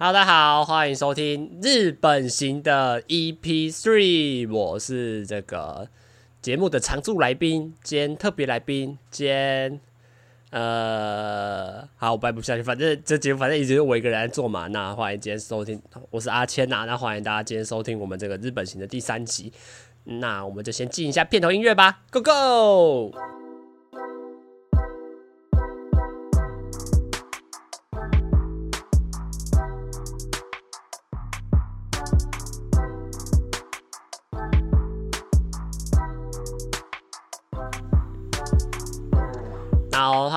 [0.00, 5.88] Hello，大家好，欢迎收听日本行的 EP3，我是这个
[6.40, 9.80] 节目的常驻来宾兼特别来宾兼
[10.50, 14.68] 呃，好，我掰不下去，反正这节目反正一直是我一个人在做嘛。
[14.68, 19.52] 那欢迎今天收听，我是阿谦呐、那欢迎大家今天收听我们这个日本行的第三集。
[20.04, 23.37] 那我们就先进一下片头音乐吧，Go Go！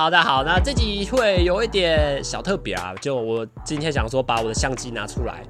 [0.02, 0.42] 好，大家好。
[0.42, 5.44] 那这集会有一点小特别啊，就我今天想说把我的相机拿出来，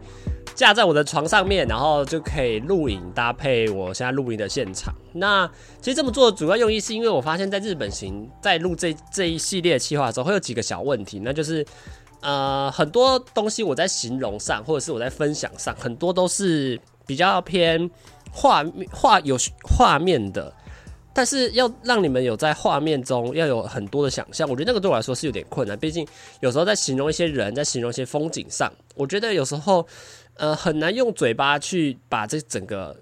[0.55, 4.93] 架在我的床上面，然后就可以录影搭配我现在录影的现场。
[5.15, 11.65] 那其实这么做的主要用意是因为我发现在日本行在录这这一系列企划的时候会有几个小问题，那就是
[12.21, 17.91] 呃很多东西我在形容上或者是我在分享上，很多都是比较偏
[18.31, 20.53] 画面画有画面的。
[21.15, 25.79] 但是要让你们有在画面中要有很多的想象，我觉得那个对我来说是有点困难。
[25.79, 26.07] 毕竟
[26.41, 29.87] 有时候在形容一些人，在形容一些风景上，我觉得有时候
[30.37, 32.97] 呃很难用嘴巴去把这整个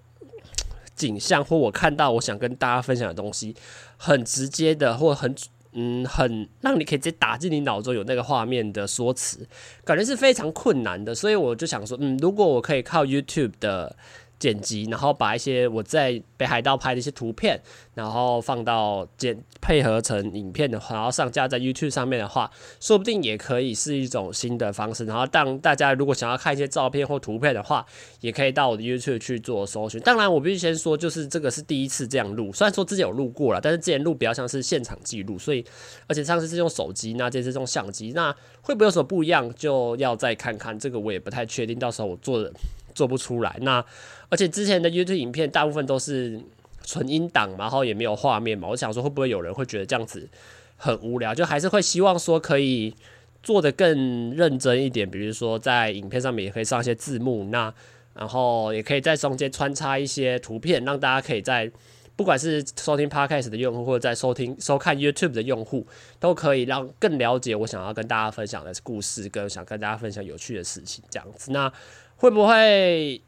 [0.96, 3.54] 景象或我看到我想跟大家分享的东西，
[3.96, 5.34] 很直接的或很
[5.72, 9.46] 嗯很让你可以直接打进你脑中有那个画面的说辞，
[9.84, 11.14] 感觉是非常困难的。
[11.14, 13.96] 所以我就想说，嗯，如果我可以靠 YouTube 的。
[14.40, 17.60] 剪辑，然后把一些我在北海道拍的一些图片，
[17.94, 25.04] 然后放到剪配合成影片的话，然后上架在 YouTube 上面的话，说不定也可以是一种新的方式。
[25.04, 27.84] 然后当大家如果想要看一些照片或图片的话，
[28.20, 30.00] 也可以到我的 YouTube 去做搜寻。
[30.00, 35.62] 当然，我必须先说，就是这个是第一次这样录，虽然说之前有录过了，但是之前录比较像是现场记录，所以
[36.06, 40.78] 而且上次是用手机，那这次用相机，那会不会有什么不一样，就要再看看。
[40.78, 42.50] 这个我也不太确定，到时候我做的。
[42.92, 43.82] 做不出来，那
[44.30, 46.40] 而且之前的 YouTube 影片大部分都是
[46.84, 48.68] 纯音档，然后也没有画面嘛。
[48.68, 50.28] 我想说，会不会有人会觉得这样子
[50.76, 51.34] 很无聊？
[51.34, 52.94] 就还是会希望说可以
[53.42, 57.72] 做得更认真一点，比如说在影片上面也可以上一些字幕，那
[58.14, 61.70] 然后也可以在中间穿插一些图片，让大家可以在
[62.16, 65.86] 不管是收听 Podcast 的用户，或者在收听收看 YouTube 的用户，
[66.18, 71.72] 都可以让更了解我想要跟大家分享的故事，跟想跟大家分享有趣的事情，这样子那。
[72.16, 73.18] 会不会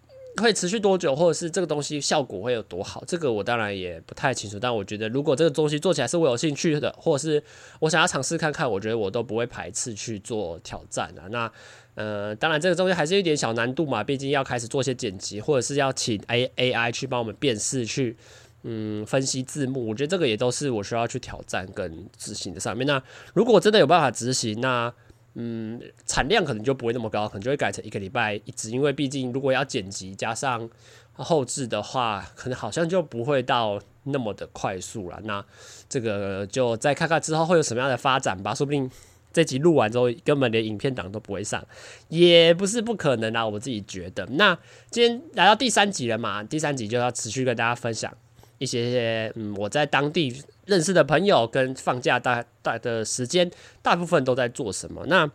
[0.41, 3.03] 会持续多久，或者是这个东西效果会有多好？
[3.06, 4.59] 这个我当然也不太清楚。
[4.59, 7.43] 但我觉得，如果这个东西做起来是我有兴趣的，或者是
[7.81, 11.28] 我想要尝试看看，我觉得我都不会排斥去做挑战啊。
[11.31, 11.53] 那
[11.94, 18.16] 呃，当然这个东西还是有点小难度嘛，毕竟要开始做些剪辑，或者是要请 A A I 去帮我们辨识、去
[18.62, 19.88] 嗯分析字幕。
[19.88, 22.87] 我觉得这个也都是我需要去挑战跟执行的上面。
[22.87, 23.03] 那
[23.34, 24.91] 如果真的有办法执行，那
[25.34, 30.69] 嗯，产量可能就不会那么高，可能就会改成一个礼拜一支，因为毕竟如果要剪辑加上
[31.15, 35.19] 后置的话，可能好像就不会到那么的快速了。
[35.25, 35.42] 那
[35.88, 38.91] 这个就再看看之后会有什么样的发展吧，说不定
[39.32, 41.66] 这集录完之后根本连影片档都不会上，
[42.09, 44.26] 也不是不可能啊，我自己觉得。
[44.32, 44.59] 那
[44.91, 48.12] 今天来到第三集了嘛，第三集就要持续跟大家分享
[48.59, 50.42] 一些嗯，我在当地。
[50.67, 53.50] 认识的朋友跟放假大大的时间，
[53.83, 55.05] 大部分都在做什么？
[55.06, 55.31] 那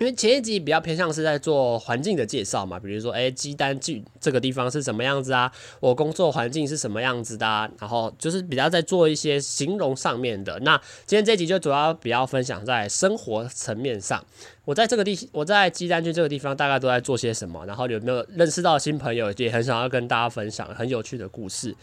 [0.00, 5.50] 因为前一集比较偏向是在做环境的介绍嘛，比如说，诶，鸡蛋郡这个地方是什么样子啊？
[5.80, 7.68] 我工作环境是什么样子的啊？
[7.80, 10.56] 然后就是比较在做一些形容上面的。
[10.60, 14.24] 那今天这集就主要比较分享在生活层面上，
[14.64, 17.66] 我在这个地，我在鸡蛋郡这个地方大概都在做些什么？
[17.66, 19.32] 然后有没有认识到新朋友？
[19.32, 21.74] 也很想要跟大家分享很有趣的故事。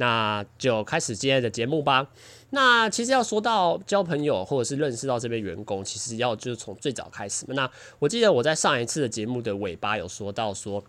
[0.00, 2.08] 那就开始今天的节目吧。
[2.52, 7.44] 那其实要说到交朋友或者是认识到这边员工，其实要就是从最早开始。
[7.48, 10.82] 那我记得我在上一次的节目的尾巴有说到说，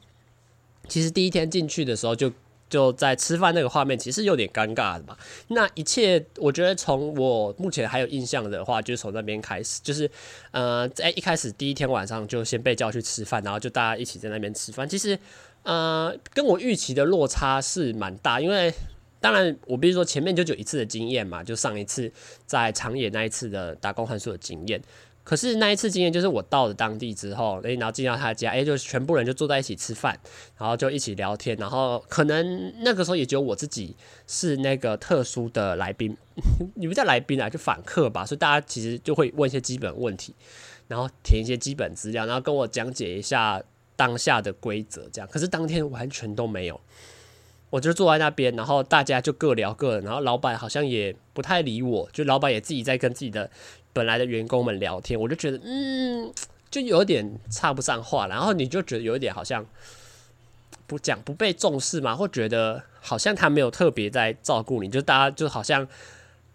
[0.88, 2.32] 其实第一天进去的时候就
[2.68, 5.16] 就在吃饭那个画面，其实有点尴尬的嘛。
[5.50, 10.10] 那一切我觉得从我目前还有印象的话，就是从那边开始，就是
[10.52, 14.90] 呃在一开始第一天晚上就先被叫去吃饭，然后就大家一起在那边吃饭。
[14.90, 15.20] 其实
[15.62, 18.74] 呃跟我预期的落差是蛮大，因为。
[19.22, 22.12] 当然，我比如说前面就只有一次的经验嘛，就上一次
[22.46, 24.82] 在长野那一次的打工换宿的经验。
[25.24, 30.20] 可是那一次经验就是我到了当地之后，诶，然后进到他家，诶，就全部人就坐在一起吃饭，
[30.58, 33.96] 然后就一起聊天，然后可能那个时候也只有我自己
[34.26, 36.18] 是那个特殊的来宾，
[36.74, 40.34] 你不叫来宾啊，就访客吧，所以大家其实就会问一些基本问题，
[40.88, 43.62] 然后填一些基本资料，然后跟我讲解一下
[43.96, 45.30] 当下的规则，这样。
[45.32, 46.82] 可是当天完全都没有。
[47.72, 53.50] 我就坐在那边，然后大家就各聊各的，然后老板好像也不太理我，就老板也自己在跟自己的
[53.92, 56.32] 本来的员工们聊天，我就觉得，嗯，
[56.70, 59.66] 就有点插不上话，然后你就觉得有一点好像
[60.86, 65.88] 不讲不被重视嘛，或觉得好像他没有特别在照顾你，就大家就好像。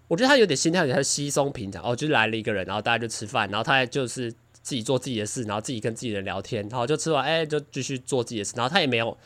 [0.08, 4.30] 我觉得他有点心态，有点稀松平常哦，就来了一个人，然后大家就吃饭，然后他就是
[4.62, 9.18] 自己做自己的事，然后自己跟自己人聊天，然后就吃完，哎，就继续做自己的事，然后他也没有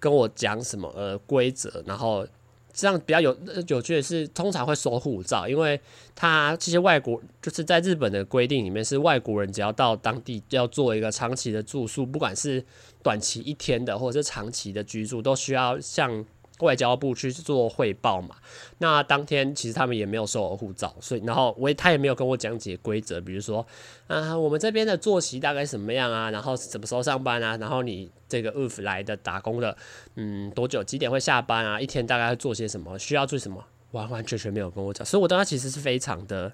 [0.00, 2.26] 跟我讲什么呃规则，然后
[2.72, 3.36] 这样比较有
[3.68, 5.80] 有趣的是，通常会收护照，因为
[6.16, 12.64] 他这些外国就是在日本的规定里面是外国人只要到当地要做一个长期的住宿，不管是
[13.02, 16.24] 短期一天的或者是长期的居住，都需要像。
[16.60, 18.36] 外交部去做汇报嘛，
[18.78, 23.66] 那当天其实他们也没有收我护照，所以然后我也他也没有跟我讲解规则，比如说
[24.06, 29.76] 啊，我们这边的作息大概什么样啊，然后什么时候上班啊，然后你这个 UF 来的打工的，
[30.16, 36.52] 嗯，多久几点会下班啊，一天大概会做些什么，需要做什么，完完全全没有跟我讲，所以我当时其实是非常的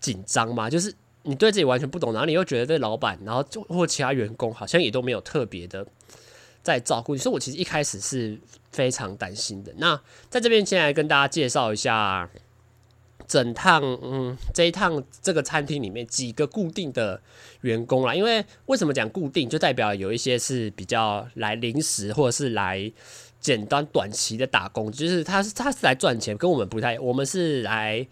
[0.00, 5.86] 紧张嘛，就是你对自己完全不懂，然后你又觉得对老板，然后就或其他员工好像也都没有特别的。
[6.62, 8.38] 在照顾你，所以我其实一开始是
[8.70, 9.72] 非常担心的。
[9.78, 12.28] 那在这边先来跟大家介绍一下
[13.26, 17.20] 整趟，嗯，这一趟这个餐厅里面几个固定的
[17.62, 18.14] 员工啦。
[18.14, 22.92] 因为为什么讲固定，就代表有一些是比较来临时或者是来
[23.40, 28.06] 简单短期的打工，就是他是他是来赚钱，跟我们不太，我们是来。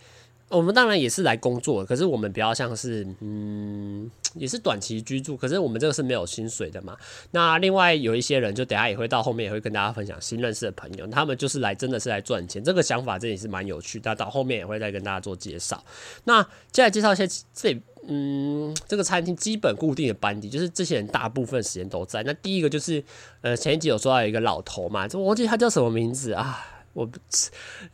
[0.50, 6.96] 我们当然也是来工作，可是我们比较像是，嗯，也是短期居住，可是我们这个是没有薪水的嘛。
[7.32, 14.16] 那另外有一些人，就等下也会到后面也会跟大家分享新认识的朋友，他们就是来真的是来赚钱，这个想法这也是蛮有趣的。
[14.16, 15.84] 到后面也会再跟大家做介绍。
[16.24, 17.78] 那接下来介绍一些这，
[18.08, 22.22] 嗯，这个餐厅基本固定的班底，就是这些人大部分时间都在。
[22.22, 23.04] 那第一个就是，
[23.42, 26.64] 呃，前一集有说到一个老头嘛，我忘记他叫什么名字啊，
[26.94, 27.06] 我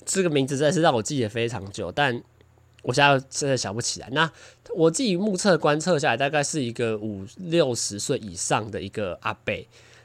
[0.04, 2.22] 这个名字真的是让我记得非常久，但。
[2.84, 4.08] 我现在真的想不起来。
[4.12, 4.30] 那
[4.76, 9.52] 我自己目测观测下来，大概是一个五六十岁以上的一个阿伯，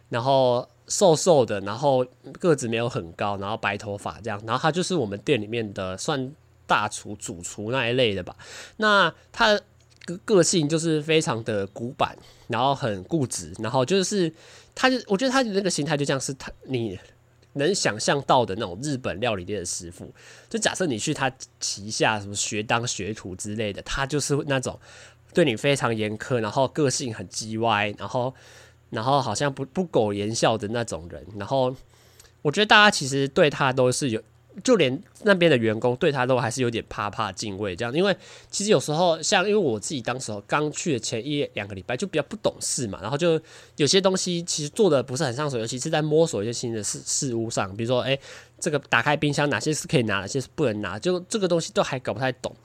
[0.09, 2.03] 然后瘦瘦的，然后
[2.39, 4.41] 个子没有很高，然后白头发这样。
[4.47, 6.33] 然后他就是我们店里面的算
[6.65, 8.35] 大厨、主厨那一类的吧。
[8.77, 9.59] 那他
[10.05, 12.17] 个个性就是非常的古板，
[12.47, 14.33] 然后很固执，然后就是
[14.73, 16.97] 他就我觉得他的那个心态就像是他你。
[17.53, 20.13] 能想象到的那种日本料理店的师傅，
[20.49, 24.79] 就假设你去他旗下什么学当学徒之类的，他就是那种
[25.33, 28.33] 对你非常严苛，然后个性很叽歪，然后
[28.89, 31.25] 然后好像不不苟言笑的那种人。
[31.37, 31.75] 然后
[32.41, 34.21] 我觉得大家其实对他都是有。
[34.63, 38.15] 就连那边的员工对他都还是有点怕怕敬畏这样，因为
[38.49, 43.39] 其实有时候像因为我自己当时候刚去的前一两个礼拜就比较不懂事嘛，然后就
[43.77, 48.19] 有些东西其实做的不是很上手，尤其是在摸索一些新的事事物上，比如说诶，
[48.59, 52.55] 这个打开冰箱哪些是可以拿，哪些是不能拿，就这个东西都还搞不太懂。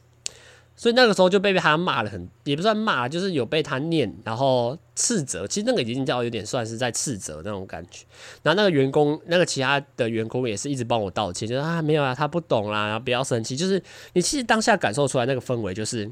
[0.76, 5.46] 所以那个时候就被被他骂了很，也不算骂，就是有被他念，然后斥责。
[5.46, 8.04] 其实那个已经叫有点算是在斥责那种感觉。
[8.42, 13.56] 然后那个员工，那个其他的员工也是一直帮我道歉，就是啊没有啊，他不懂啦，然后不要生气。
[13.56, 13.80] 就是
[14.14, 16.10] 你其实当下感受出来那个氛围，就是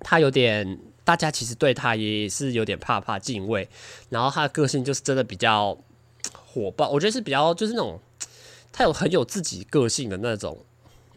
[0.00, 3.68] 他有点，大家其实对他也是有点怕怕敬畏。
[4.08, 5.76] 然后他的个性就是真的比较
[6.32, 8.00] 火爆，我觉得是比较就是那种
[8.72, 10.64] 他有很有自己个性的那种。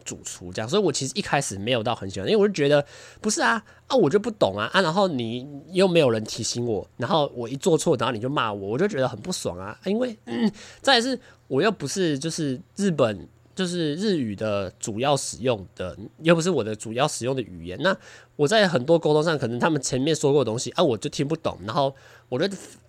[0.04, 2.84] 主厨这样，所以我其实一开始没有到很喜欢，因为我就觉得
[3.20, 9.78] 不是啊啊，我就不懂啊啊，然后你又没有人提醒我，然后我一做错，然后你就骂我，我就觉得很不爽啊。
[9.84, 10.50] 因为嗯，
[10.80, 17.78] 再是我又不是就是日本就是日语的主要使用的，又不是我的主要使用的语言。
[17.82, 17.96] 那
[18.36, 21.94] 我在很多沟通上，可能他们前面说过的东西啊，我就听不懂，然后
[22.28, 22.48] 我就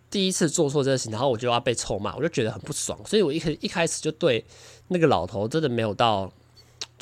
[0.09, 2.97] 第一次做错这个事情，然后我就要被臭骂，我就觉得很不爽。
[3.05, 4.45] 所以我一开一开始就对
[4.87, 6.31] 那个老头真的没有到。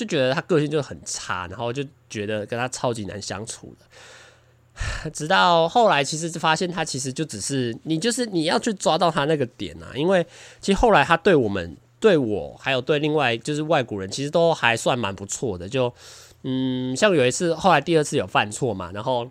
[0.01, 5.09] 就觉得他个性就很差，然后就觉得跟他超级难相处的。
[5.13, 9.91] 直到后来，其实发现他其实就只是你，就是你要去抓到他那个点啊。
[9.93, 10.25] 因为
[10.59, 15.69] 其实后来他对我们、对我还有对另外就是外国人，其实都还算蛮不错的。
[15.69, 15.93] 就
[16.41, 19.29] 嗯，像有一次，后来第二次有犯错嘛，然后。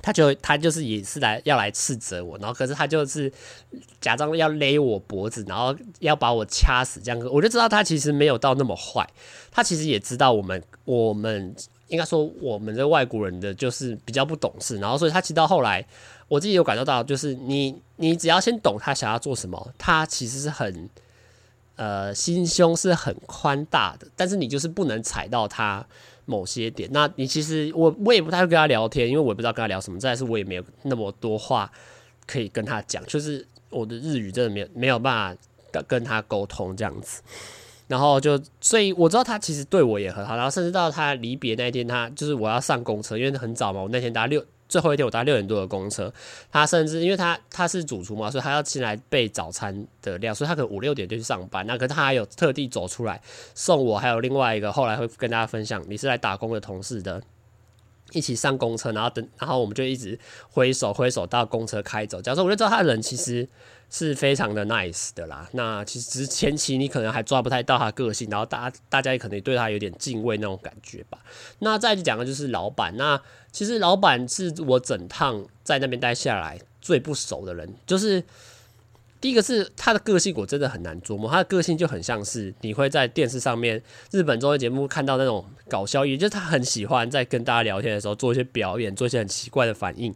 [0.00, 3.30] 他就他就是也是来要来斥责我，然后可是他就是
[4.00, 9.06] 假装要勒我脖子，然后要把我掐死这样，我就知道他其实没有到那么坏，
[9.50, 11.54] 他其实也知道我们我们
[11.88, 15.84] 应该说我们这外国人的就是比较不懂事，然后所以他其实到后来
[16.28, 20.88] 我自己有感受到，就是你你只要先懂他想要做什么，他其实是很
[21.76, 25.84] 呃心胸是很宽大的，但是你就是不能踩到他。
[26.28, 29.98] 某些点，那你其实我我也不太会跟他聊天，因为我也不知道跟他聊什么。
[29.98, 31.72] 再是，我也没有那么多话
[32.26, 35.40] 可以跟他讲，就是我的日语真的没有没有办法
[35.72, 37.22] 跟跟他沟通这样子。
[37.86, 46.12] 然后就所以我知道他其实对我也很好，然后甚至到他离别那一天，他就是我要上公车，因为很早嘛，我那天搭六最后一天我搭六点多的公车，
[46.52, 51.66] 他甚至因为他他是主厨嘛，所以他要进来备早餐的量，所以他可能五六点就去上班。
[51.66, 53.20] 那可是他还有特地走出来
[53.54, 57.22] 送我，还有另外一个后来会跟大家分享，你是来打工的同事的。
[58.12, 60.18] 一起上公车，然后等，然后我们就一直
[60.50, 62.22] 挥手挥手到公车开走。
[62.22, 63.48] 假如说我就知道他的人其实
[63.90, 65.48] 是非常的 nice 的啦。
[65.52, 71.18] 那其实前期你可能还抓不太到他个性，然后大家大家也可能对他有点敬畏那种感觉吧。
[71.58, 72.96] 那再讲的就是老板。
[72.96, 73.20] 那
[73.52, 78.24] 其实老板是我整趟在那边待下来最不熟的人，就是。
[79.20, 81.28] 第一个是他的个性，我真的很难琢磨。
[81.28, 83.82] 他的个性就很像是你会在电视上面
[84.12, 90.14] 日本综艺节目看到那种搞笑也，就是他很喜欢在跟大家聊天的时候做一些表演，做一些很奇怪的反应，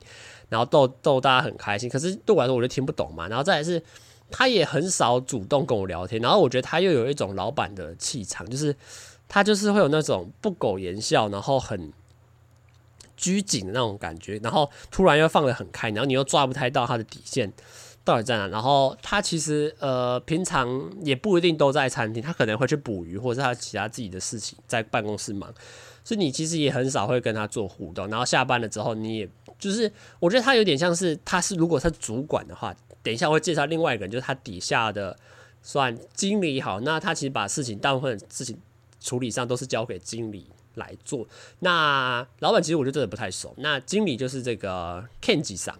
[0.48, 1.90] 然后逗逗大家很开心。
[1.90, 3.26] 可是对我来说，我就听不懂嘛。
[3.26, 3.82] 然后再来是，
[4.30, 6.22] 他也很少主动跟我聊天。
[6.22, 8.76] 然后我觉得他又有一种老板的气场，就是
[9.28, 11.92] 他就是会有那种不苟言笑，然后很
[13.16, 17.52] 拘谨的那种感觉，然后突然又放得很开，然后你又抓不太到他的底线。
[18.04, 18.48] 到底在哪？
[18.48, 25.52] 然后他其实呃，平常也不一定都在餐厅，他可能会去捕鱼，或者是他其他自己的事情在办公室忙，
[26.02, 28.08] 所以你其实也很少会跟他做互动。
[28.08, 29.28] 然后下班了之后，你也
[29.58, 35.16] 就是我觉得他有点像是他是如果他是主管的话，等一下会介绍另外一个人，就是他底下的
[35.62, 38.58] 算经理好，那他其实把事情大部分事情
[39.00, 41.28] 处理上都是交给经理来做。
[41.60, 45.78] 那老板其实我觉得真的不太熟，那经理就是这个 Kenji 桑。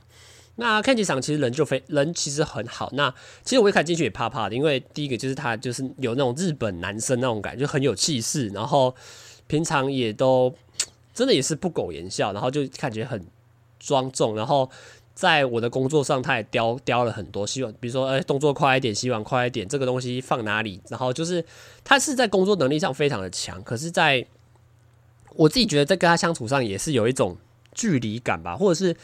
[0.57, 2.91] 那 Kenji 桑其实人就非人其实很好。
[2.93, 8.95] 那其实我一开始进去也怕怕的，因为第一个就是他就是有那种日本男生那种感觉，就很有气势，然后
[9.47, 10.55] 平常也都
[11.15, 13.27] 真的也是不苟言笑，然后就感觉很
[13.81, 14.37] 庄重。
[14.37, 14.71] 然后
[15.15, 20.83] 在我的工作上，他也雕雕了很多，希望比如说哎、动作快一点，洗碗快一点，这个东西放哪里。
[20.91, 21.43] 然后就是
[21.83, 24.27] 他是在工作能力上非常的强，可是在
[25.31, 27.39] 我自己觉得在跟他相处上也是有一种
[27.73, 28.95] 距离感吧，或者是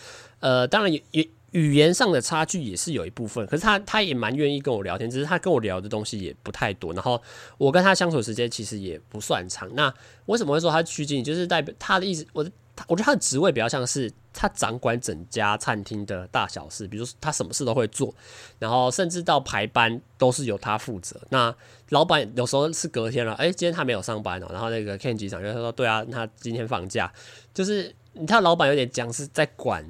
[0.41, 1.27] 呃，当然也也。
[1.53, 6.93] 语言上的差距也是有一部分，可是他他也蛮愿意跟我聊天，只是他跟我聊的东西也不太多。
[6.93, 7.21] 然后
[7.57, 9.67] 我跟他相处时间其实也不算长。
[9.75, 9.93] 那
[10.27, 11.25] 为什么会说他趋近？
[11.25, 12.47] 就是代表他的意思，我
[12.87, 18.15] 我觉得他的职位比较像是他掌管整家餐厅的大小事，比如说他什么事都会做，
[18.59, 21.19] 然后甚至到排班都是由他负责。
[21.31, 21.55] 那
[21.89, 27.11] 老板有时候是隔天了，哎、今天他没有上班哦，然后那个 Ken 局长就说，对啊，他今天放假，
[27.55, 29.83] 就是你看老板有点讲是在管。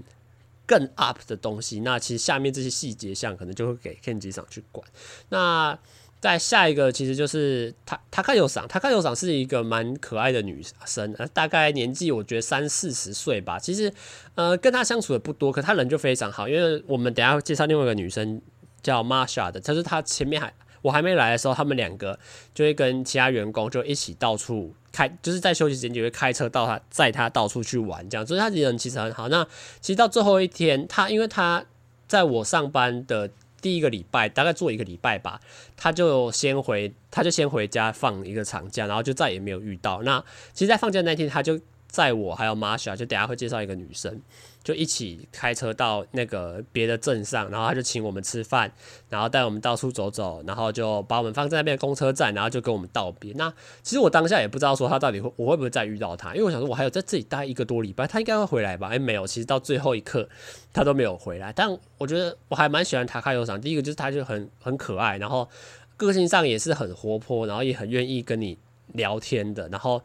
[0.68, 4.86] 更 up 的东西，那其实下面这些细节项可能就会给 Kenji 桑去管。
[5.30, 5.76] 那
[6.20, 13.58] 在下一个，其实就是他他看有赏，他看有赏是一个蛮可爱的女生，呃，大概年纪我觉得三四十岁吧。
[13.58, 13.92] 其实
[14.34, 16.48] 呃跟他相处的不多，可他人就非常好。
[16.48, 18.42] 因为我们等下会介绍另外一个女生
[18.82, 22.18] 叫 Marsha 的，就是她前面还我还没来的时候，他们两个
[22.54, 24.74] 就会跟其他员工就一起到处。
[24.90, 29.28] 开就是在休息时间就会开车到他载他到处去玩，这样，所以他人其实很好。
[29.28, 29.46] 那
[29.80, 31.64] 其实到最后一天，他因为他
[32.08, 33.30] 在我上班的
[33.60, 35.40] 第一个礼拜，大概做一个礼拜吧，
[35.76, 40.02] 他就先回，他就先回家放一个长假，然后就再也没有遇到。
[40.02, 44.20] 那其实，在放假那天，他就载我还有玛莎就等下会介绍一个女生。
[44.68, 48.70] 就一起开车到那个别的镇上，然后他就请我们吃饭，
[49.08, 53.32] 然后带我们到处走走，然后就把我们放在那边公车站，然后就跟我们道别。
[53.32, 53.50] 那
[53.82, 58.88] 其实我当下也不知道说他到底会我会不会再遇到他，因为我想说我还有在这里待一个多礼拜，他应该会回来吧？
[58.88, 60.28] 哎，没有，其实到最后一刻
[60.70, 61.50] 他都没有回来。
[61.50, 65.48] 但我觉得我还蛮喜欢他开油厂，第一个就是他就很很可爱，然后
[65.96, 68.58] 个性上也是很活泼，然后也很愿意跟你
[68.88, 70.02] 聊天的，然后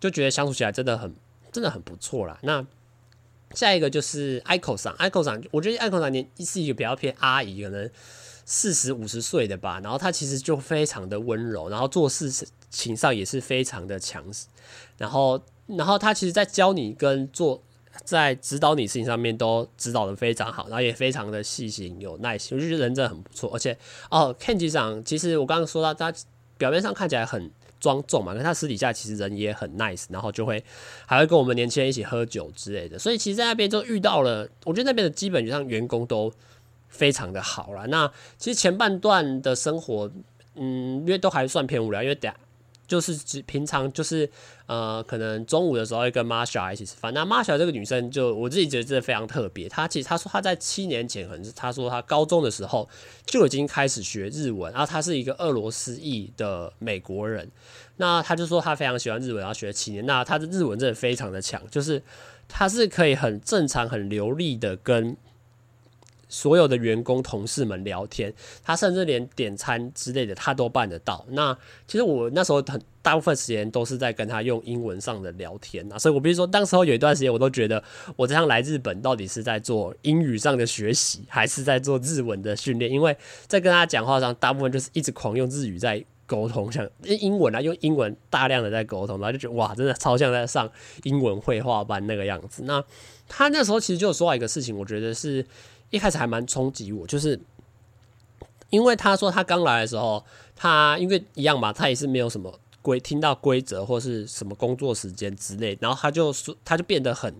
[0.00, 1.14] 就觉得相处起来真的很
[1.52, 2.36] 真的很不错啦。
[2.42, 2.66] 那。
[3.54, 7.90] 下一个就是 Aiko 桑，Aiko 桑，我觉得 Aiko 桑年是一个比较偏阿姨，可能
[8.44, 9.80] 四十五十岁的吧。
[9.82, 12.30] 然后她其实就非常的温柔，然后做事
[12.70, 14.46] 情上也是非常的强势。
[14.98, 17.62] 然后，然后她其实，在教你跟做，
[18.04, 23.50] 在指导你事情上面都指导的非常好，然后也非常的细心有耐心，我觉得人真的很不错。
[23.52, 23.76] 而且，
[24.10, 26.12] 哦，Kenji 桑，其实我刚刚说到，他
[26.56, 27.50] 表面上看起来很。
[27.82, 30.62] 庄重嘛，那他私底下其实人也很 nice，然后就会
[31.04, 36.32] 还会跟我们年轻人一起喝酒之类的，所以其实在那边就遇到了，我觉得那边的基本上员工都
[36.88, 37.88] 非常的好了。
[37.88, 38.08] 那
[38.38, 40.08] 其实前半段的生活，
[40.54, 42.32] 嗯，因为都还算偏无聊，因为等。
[42.92, 44.28] 就是只平常就是
[44.66, 47.14] 呃，可能中午的时候会跟 Marsha 一起吃饭。
[47.14, 49.66] 那 Marsha 这个女生就我自己觉得真的非常特别。
[49.66, 52.86] 她其实她说她在七年前，可能是她说她高中的时候
[53.24, 54.70] 就已经开始学日文。
[54.74, 57.50] 然后她是一个俄罗斯裔的美国人。
[57.96, 60.04] 那她就说她非常喜欢日文，然后学了七年。
[60.04, 62.02] 那她的日文真的非常的强，就是
[62.46, 65.16] 她是可以很正常、很流利的跟
[66.32, 68.32] 所有的员工同事们聊天，
[68.64, 71.22] 他甚至连点餐之类的他都办得到。
[71.28, 71.54] 那
[71.86, 77.84] 其实我那时候很大部分时间都是在跟他用英文上的聊天啊，所以我比如说当时候有一段时间我都觉得
[78.16, 82.90] 我这趟来日本到底是在做英语上的学习，还是在做日文的训练？
[82.90, 83.14] 因为
[83.46, 90.70] 在跟他讲话上，大部分就是一直狂用日语在沟通，像英文啊，用英文大量的在沟通，然后就觉得哇，真的超像在上
[91.02, 92.62] 英文绘画班那个样子。
[92.62, 92.82] 那
[93.28, 95.44] 他那时候其实就说到一个事情，我觉得是。
[95.92, 97.38] 一开始还蛮冲击我，就是
[98.70, 100.24] 因为他说他刚来的时候，
[100.56, 107.32] 他因为一样嘛，他也是没有什么规，听到规则或是什么工作时间之类，然后他就说他就变得很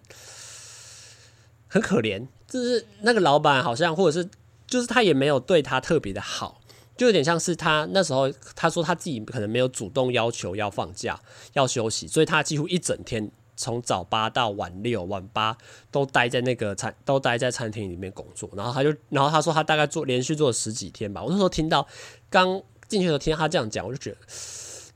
[1.66, 4.28] 很可怜，就是那个老板好像或者是
[4.66, 6.60] 就是他也没有对他特别的好，
[6.96, 11.18] 就有点像是他那时候他说他自己可能没有主动要求要放假
[11.54, 13.30] 要休息，所以他几乎一整天。
[13.56, 15.56] 从早八到晚六，晚八
[15.90, 18.50] 都待在那个餐，都待在餐厅里面工作。
[18.56, 21.22] 然后他就，然后他说他大概做连续做了十几天吧。
[21.22, 21.86] 我那时候听到
[22.30, 24.16] 刚进去的时候听到他这样讲，我就觉得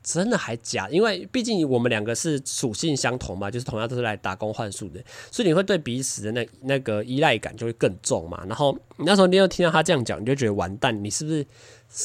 [0.02, 0.88] 真的还假？
[0.88, 8.42] 因为毕竟我们两个是属性相同嘛，就是同样都是来打工换宿的，所以你会对彼此的那那个依赖感就会更重嘛。
[8.46, 11.44] 然后那时候你又听到他这样讲，你就觉得完蛋，你是不是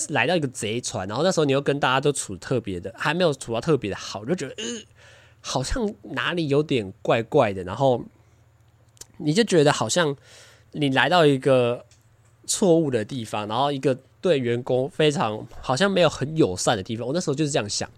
[0.10, 1.08] 来到一个贼船？
[1.08, 4.64] 然后那时候你又跟大家都处特别的，还没有处到特别的好，就觉得呃。
[5.42, 8.04] 好像哪里有点怪怪的，然后
[9.18, 10.16] 你就觉得好像
[10.72, 11.86] 你来到一个
[12.46, 17.08] 错误的地方，然后一个对员工非常好像没有很友善的地方。
[17.08, 17.90] 我那时候就是这样想，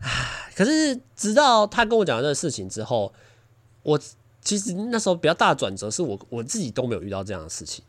[0.00, 3.12] 唉，可是直到他跟我讲这个事情之后，
[3.82, 4.00] 我
[4.40, 7.84] 其实那时候比较大的转折是我我自己都没有遇到这样的事情。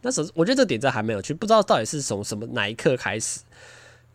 [0.00, 3.40] 那时候我觉得这点在还没有去，不知道到底是从什么哪一刻开始。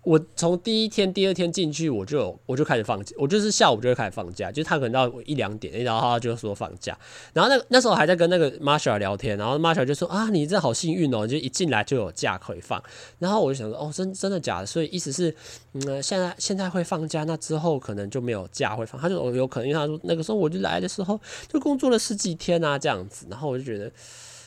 [0.08, 6.98] 我从第一天、第二天进去，我就我就开始放假，我就是下午就会开始放假，就是他可能到一两点，然后他就说放假，
[7.34, 12.82] 然后那那时候还在跟那个 Marsha 聊天，然后 Marsha 就说啊，你这好幸运哦，就一进来就有假可以放，
[13.20, 14.66] 然后我就想说哦，真真的假的？
[14.66, 15.36] 所以意思是，
[15.74, 23.92] 嗯，现在现在会放假，那之后可能就没有假会放，他就有可能，因为他说那个时候我就来的时候就工作了十几天啊这样子，然后我就觉得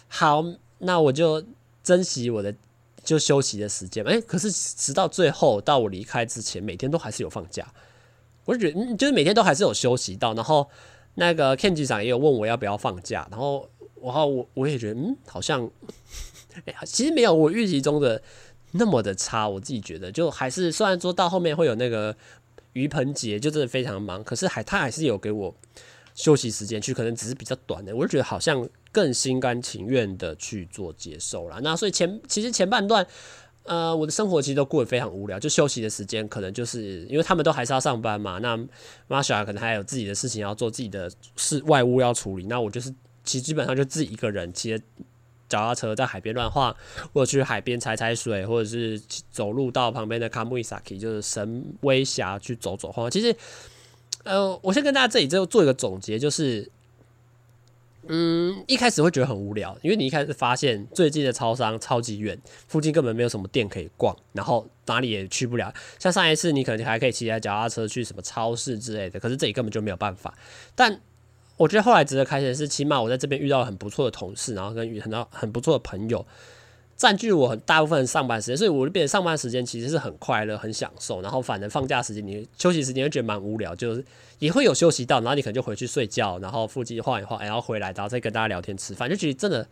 [0.09, 0.43] 好，
[0.79, 1.45] 那我就
[1.83, 2.55] 珍惜我的。
[3.03, 7.67] 就休息的时间，哎、可是直到最后到我离开之前，每天都还是有放假。
[8.45, 10.35] 我就觉得，就是每天都还是有休息到。
[10.35, 10.69] 然后
[11.15, 13.69] 那个 Ken 局长也有问我要不要放假，然后
[14.03, 15.69] 然后我我也觉得，嗯，好像，
[16.65, 18.21] 哎、欸，其实没有我预期中的
[18.73, 19.49] 那么的差。
[19.49, 22.15] 我自己觉得，就还是虽然说到后面会有那个
[22.75, 25.55] 盂盆节，就真的非常忙，可是还他还是有给我
[26.15, 27.97] 休息时间去，可能只是比较短的。
[27.97, 28.69] 我就觉得好像。
[28.93, 33.07] 更心甘情愿的去做接受了，那所以前其实前半段，
[33.63, 38.59] 呃，我的生活其实都过得非常无聊，就休息的时间可能就是因为他们都还是要上班嘛，那
[39.09, 44.85] Marsha 可能还有自己的事情要做，自己的事外务要处理，那我就是其实基本上就自己一个人骑着
[45.49, 46.75] 脚踏车在海边乱晃，
[47.13, 49.01] 或者去海边踩踩水，或者是
[49.31, 53.09] 走路到旁边的 Kamuisaki 就是神威峡去走走晃。
[53.09, 53.37] 其实，
[54.25, 56.69] 呃，我先跟大家这里就做一个总结，就是。
[58.13, 65.73] 嗯，一开始会觉得很无聊，因为你一开始发现最近的超商超级远，附近根本没有什么店可以逛，然后哪里也去不了。
[65.97, 70.37] 像上一次你可能还可以骑台脚踏车去什么超市之类的，可是这里根本就没有办法。
[70.75, 71.01] 但
[71.57, 76.27] 我觉得后来值得开心的是，起码我在这边遇到很不错的同事，然后跟很多很不错的朋友。
[77.01, 81.23] 占据我很大部分上班时间，所以我就变成上班时间其实是很快乐、很享受。
[81.23, 84.05] 然后反正放假时间，你休息时间会觉得蛮无聊，就是
[84.39, 89.67] 也会有休息到，然后你可能就回去睡觉，然后附近晃一晃，然后回来，然后再跟大家聊天吃饭，就觉得真的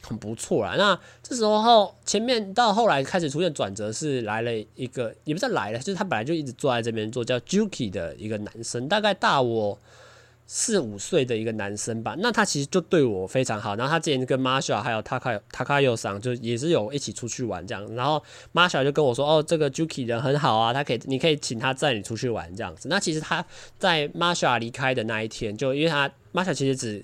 [0.00, 0.74] 很不错啦。
[0.78, 9.78] 那这时候前面到后来开始出现转折，是来了一个，也不是来了，就是他本来就一直坐在这边做叫 Juki 的一个男生，大概大我。
[10.46, 13.74] 四五岁的一个男生吧，那他其实就对我非常好。
[13.76, 17.94] 然后他之前跟 Marsha 还有 Taka Takayo 桑就也是有一起出去玩这样。
[17.94, 23.44] 然后 Marsha 就跟我说：“哦，这个 Juki 人很好啊，他可以，你可以请他载你出去玩这样子。”那其实他
[23.78, 27.02] 在 Marsha 离开的那一天，就因为他 Marsha 其实只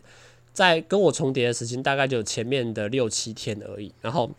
[0.53, 3.91] 在跟我重叠的时间大概就前面的六七天而已。
[4.03, 4.31] 然后，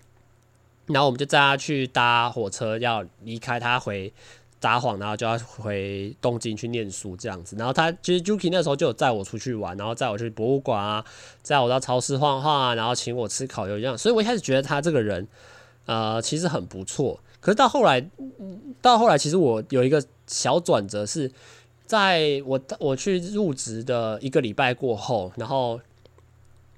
[0.86, 4.14] 然后我们就载他去搭火车要离开他回。
[4.62, 7.56] 撒谎，然后就要回东京去念书这样子。
[7.58, 11.04] 然后他其实 Juki 那时候就有载我出去玩，然后载我去博物馆啊，
[11.42, 13.98] 载我到超市晃晃啊，然后请我吃烤肉这样。
[13.98, 15.28] 所以我一开始觉得他这个人，
[15.88, 17.20] 呃，其实很不错。
[17.40, 18.08] 可是到后来，
[18.84, 21.32] 到后来其实我有一个小转折，是
[21.88, 25.80] 在我我去入职的一个礼拜过后，然后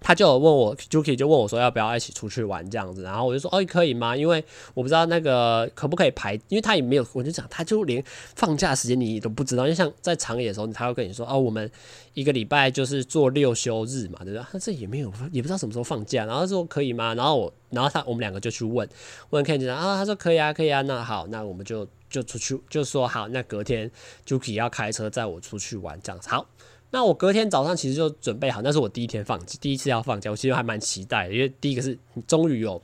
[0.04, 4.16] 他就问我，Juki 就问我说要不要一起出去玩这样子，然后我就说哦可以吗？
[4.16, 8.04] 因为我不知道那个可不可以排，因为他也没有，我就讲他就连
[8.36, 11.72] 放假时间你都不知道，就像在长野的时候，他会跟你说哦我们
[12.14, 14.46] 一个礼拜就是做六休日嘛，对不对？
[14.52, 17.14] 他这也没有，也不知道什么时候放假，然后说可以吗？
[17.14, 18.88] 然后我，然后他我们两个就去问
[19.30, 23.90] 问 Ken 啊，他说可以啊，可以啊，那好，那我们就就出去，就说好，那隔天
[24.28, 26.46] Juki 要开车载我出去玩这样子，好。
[26.94, 32.80] 那我隔天早上其实就准备好，那是我第一天放，第一次要放假，我其实还蛮期待，因为第一个是你终于有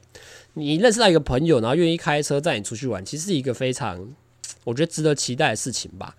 [0.55, 4.11] 你认识到一个朋友，然后愿意开车载你出去玩，其实是一个非常
[4.63, 6.15] 我觉得值得期待的事情吧。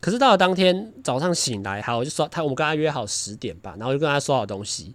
[0.00, 4.94] 可是到了当天早上醒来，好，我就说他，我们跟他约好十点吧，然后我就跟他说好东西，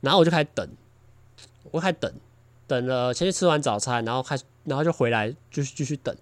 [0.00, 0.68] 然后我就开始等，
[1.70, 2.12] 我开始等，
[2.66, 6.12] 等了先去吃完早餐，然后开始，然后就回来，就继续等。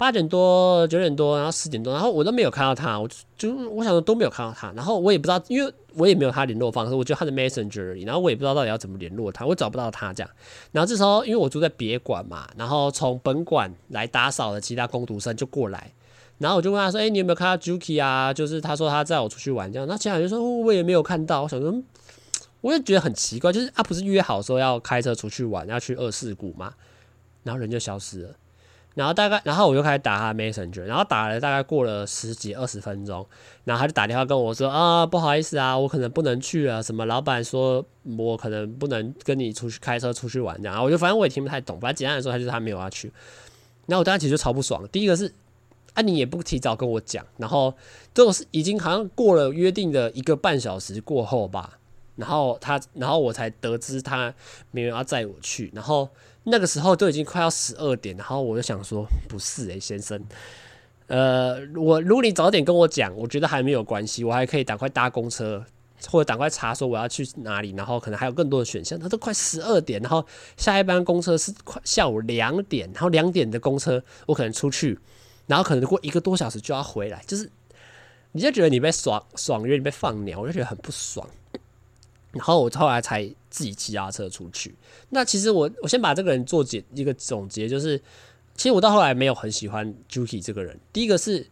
[0.00, 10.30] 八点多、九点多，然后十点多，然后我都没有看到他，我就我想说都没有看到他，然后我也不知道，因为我也没有他联络方式，我就他的 Messenger 而已，然后我也不知道到底要怎么联络他，我找不到他这样。
[10.72, 15.92] 然后这时候，因为我住在别馆嘛，然后从本馆来打扫的其他工读生就过来，
[16.38, 18.32] 然后我就问他说：“哎，你有没有看到 Juki 啊？
[18.32, 21.74] 就是他说他载我出去玩这样。”那其他人就说：“哦，我也没有看到。”我想说，
[22.62, 26.72] 我也觉得很奇怪，就是啊，不是约好说要开车出去玩，要去二世谷嘛，
[27.42, 28.30] 然后人就消失了。
[28.96, 33.24] 然后大概，然后我就开始打他 Messenger，然后打了大概过了十几二十分钟，
[33.64, 37.84] 然后他就打电话跟我说啊，不好意思啊，我可能不能去了，什么老板说
[38.18, 43.10] 我可能不能跟你出去开车出去玩这样，我就反正我也听不太懂，反正简单来说，他就是他没有要去。
[43.86, 45.32] 然后我当时其实就超不爽，第一个是
[45.94, 47.72] 啊，你也不提早跟我讲，然后
[48.12, 51.78] 就是已经好像过了约定的一个半小时过后吧，
[52.16, 54.34] 然后他，然后我才得知他
[54.72, 56.08] 没有要载我去，然后。
[56.50, 60.20] 那个时候都已经快要十二点，然后我就想说，不是诶、先生，
[61.06, 65.64] 呃，我如果你早点跟我讲，我觉得还没有关系，我还可以赶快搭公车，
[66.08, 68.98] 或者赶快查说我要去哪里，然后可能还有更多的选项。
[68.98, 70.24] 他都快十二点，然后
[70.56, 74.98] 下一班公车是快下午两点，然后两点的公车我可能出去，
[75.46, 77.50] 然后可能过一个多小时就要回来，就是
[78.32, 81.28] 你就觉得你被爽爽约，你被放鸟，我就觉得很不爽。
[82.32, 84.74] 然后我后来才自己骑脚车出去。
[85.08, 87.98] 那其实我我先把这个人做解一个总结，就是
[88.56, 90.78] 其实我到后来没有很喜欢 Juki 这个人。
[90.92, 91.44] 第一个是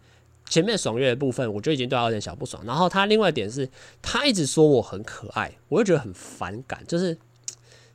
[0.48, 2.64] 前面爽约的部分，我就已经对他有点小不爽。
[2.64, 3.68] 然后他另外一点是，
[4.00, 6.82] 他一直说我很可爱，我就觉得很反感。
[6.86, 7.18] 就是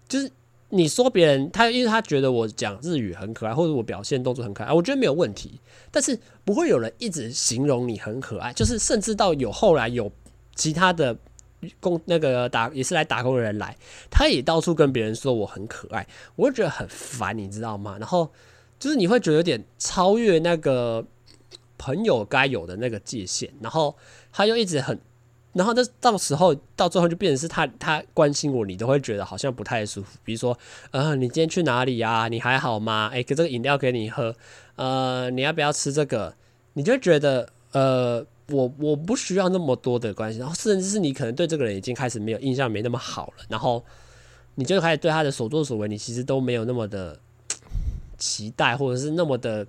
[0.08, 0.30] 就是
[0.70, 5.60] 你说别人他，因为他觉得我讲日语很可爱，或者我表现动作很可爱，我觉得没有问题。
[5.90, 10.12] 但是不会有人一直形容你很可爱，就是甚至到有后来有
[10.56, 11.18] 其他的。
[11.80, 13.76] 工那个打也是来打工的人来，
[14.10, 17.98] 他也到处跟别人说我很可爱，我就觉得很烦，你知道吗？
[18.00, 18.32] 然后
[18.80, 21.06] 就是你会觉得有点超越那个
[21.78, 23.96] 朋友该有的那个界限，然后
[24.32, 25.00] 他又一直很，
[25.54, 30.18] 然后那到时候到最后就变成是他他关心我，你都会觉得好像不太舒服。
[30.24, 30.58] 比如说，
[30.92, 32.28] 呃，你今天去哪里呀？
[32.28, 33.10] 你还好吗？
[33.14, 34.36] 诶，给这个饮料给你喝，
[34.76, 36.36] 呃，你要不要吃这个？
[36.74, 38.26] 你就觉得呃。
[38.50, 43.84] 我我不需要那么多的关系，然后甚至是你可能对这个人已经开始没有印象，没那么好了，然后
[44.56, 47.20] 你就开始对他的所作所为，你其实都没有那么的
[48.18, 49.66] 期待，或者是那么的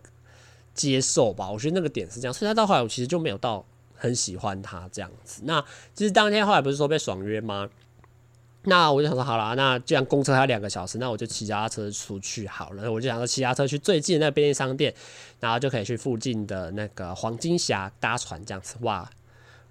[0.75, 1.51] 接受吧。
[1.51, 5.43] 我觉得那个点是这样，所以他到后来我其实就没有到很喜欢他这样子。
[5.45, 7.69] 那其实当天后来不是说被爽约吗？
[8.67, 12.91] 那我就想说，好了，那既然公车还有两个小时，那我就骑脚踏车出去好了。
[12.91, 14.95] 我就想说，骑脚踏车去最近的那个便利商店，
[15.39, 18.77] 然后就可以去附近的那个黄金峡搭船这样子。
[18.81, 19.09] 哇，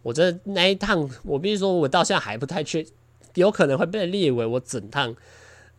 [0.04, 2.86] 我这那一趟，我必须说，我到现在还不太确，
[3.34, 5.16] 有可能会被列为我整趟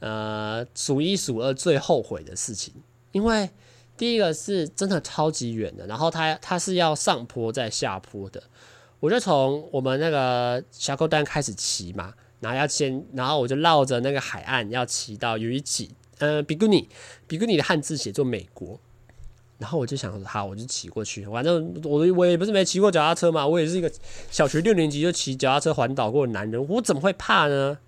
[0.01, 2.75] 呃数一数二最后悔的事情。
[3.13, 3.49] 因为
[3.97, 8.43] 第一个是真的超级远的，然后它它是要上坡再下坡的，
[8.99, 12.13] 我就从我们那个峡谷丹开始骑嘛。
[12.45, 16.87] 然后要先，然后我就绕着那个海岸要骑到有一起，呃，比古尼，
[17.27, 18.79] 比古尼的汉字写作美国。
[19.57, 21.25] 然后我就想说，好，我就骑过去。
[21.25, 23.91] 反正我我也不是没骑过脚踏车嘛，我也是一个
[24.31, 27.79] 小学六年级就骑脚踏车环岛过的男人，我怎么会怕呢？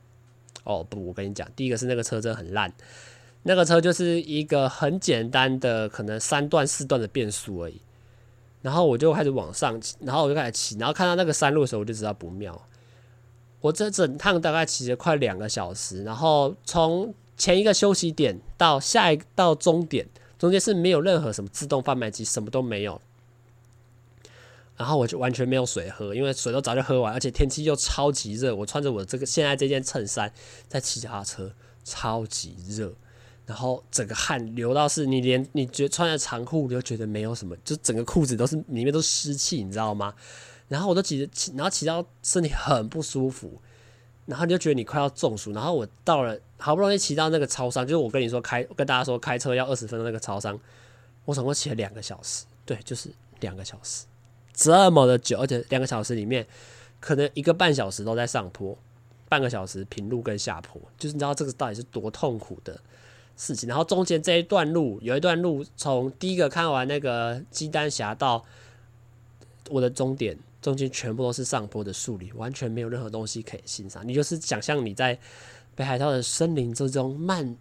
[0.64, 2.72] 哦不，我跟你讲，第一个是那个车真的很烂，
[3.42, 7.80] 那个车就是一个很简单的，可能三段四段的变速而已。
[8.62, 12.60] 然后我就开始往上骑，然后我就开始骑，然后看到那个山路的时候，我就知道不妙。
[13.66, 20.06] 我这整趟大概骑了快两个小时，然后从前一个休息点到下一到终点，
[20.38, 23.00] 中间是没有任何什么自动贩卖机，什么都没有。
[24.76, 28.54] 然后我就完全没有水喝，因为水都早就喝完，而且天气又超级热。
[28.54, 30.32] 我穿着我这个现在这件衬衫
[30.68, 31.50] 在骑脚踏车，
[31.82, 32.92] 超级热，
[33.46, 40.14] 然后整个汗流到是你连你觉得穿着长裤你就觉得没有什么，就整个裤子都是里面都湿气，你知道吗？
[40.68, 43.60] 然后我都骑着骑，然后骑到身体很不舒服，
[44.24, 50.58] 然后你就觉得你快要中暑，然后我到了，好不容易骑到那个超商，就是我跟你说开跟大家说开车要二十分钟那个超商，
[51.24, 54.06] 我总共骑了两个小时，对，就是两个小时，
[54.52, 56.44] 这么的久，而且两个小时里面
[56.98, 58.76] 可能一个半小时都在上坡，
[59.28, 62.80] 半个小时平路跟下坡，就是你知道这个到底是多痛苦的
[63.36, 63.68] 事情。
[63.68, 68.44] 然后中间这一段路有一段路从第一个看完那个鸡丹峡到
[69.70, 70.36] 我的终点。
[70.66, 74.02] 中间全部都是上坡的树林，完全没有任何东西可以欣赏。
[74.04, 75.16] 你就是想象你在
[75.76, 77.56] 北海道的森林之中慢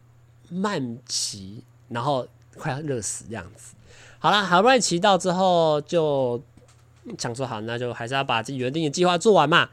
[0.50, 3.76] 慢骑，然后快要热死这样子。
[4.18, 6.42] 好了，好不容易骑到之后，就
[7.20, 9.70] 想说好，那就还是要把自己原定的计划做完嘛。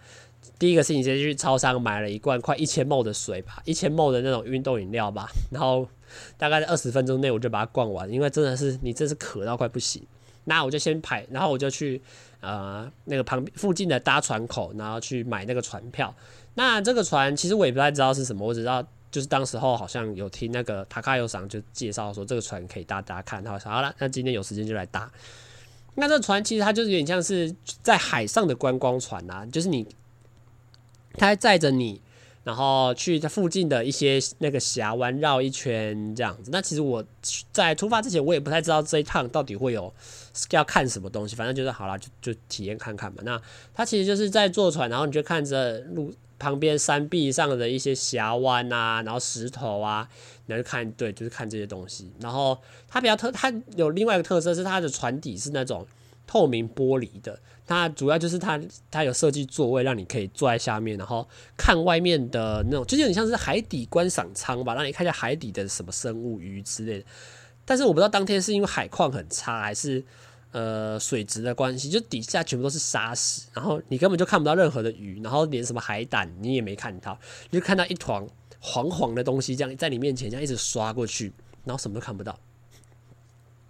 [0.59, 5.27] 第一个事情先去超商买了一罐快一千 ml 的水吧，一千 ml 的那种运动饮料吧。
[5.51, 5.89] 然后
[6.37, 10.07] 大概在二十分钟内我就把它灌完，因为真的是你真是渴到快不行。
[10.45, 12.03] 那我就先排，然后我就去
[12.43, 16.15] 呃那个旁附近的搭船口，然后去买那个船票。
[16.55, 25.11] 那这个船其实我也不太知道是什么，我只知道就是当时候好像有听那个塔卡友桑就介绍说这个船可以搭搭看，然后说好了，那今天有时间就来搭。
[25.95, 29.87] 那这船其实它就是有点像是在海上的观光船啊，就是你
[31.15, 32.03] 它载着你。
[32.45, 36.51] 然后去它附近的一些那个峡湾绕一圈这样子。
[36.53, 37.05] 那其实我
[37.53, 39.95] 在出发之前，我也不太知道这一趟到底会有
[40.51, 41.37] 要看什么东西。
[41.37, 43.23] 反正就是好了，就就体验看看嘛。
[43.25, 43.41] 那
[43.75, 50.09] 它其实就是在坐船，然后你就看着路旁边山壁上的一些峡湾啊，然后石头啊，
[50.47, 52.11] 然后看，对，就是看这些东西。
[52.21, 55.87] 然后它比较特，它有另外一个特色是它的船底是那种
[56.27, 57.39] 透明玻璃的。
[57.65, 67.05] 它主要就是它，它有设计座位，让你可以坐在下面，然后看外面的那种，就有点像是海底观赏舱吧，让你看一下海底的什么生物、鱼之类的。
[67.65, 70.05] 但是我不知道当天是因为海况很差，还是
[70.51, 77.19] 呃水质的关系，就底下全部都是沙石，然后你根本就看不到任何的鱼，然后连什么海胆你也没看到，
[77.51, 78.27] 你就看到一团
[78.61, 81.33] 黄黄的东西这样在你面前这样一直刷过去，
[81.65, 82.39] 然后什么都看不到。